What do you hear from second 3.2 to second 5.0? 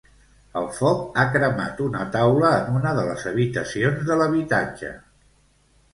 habitacions de l'habitatge.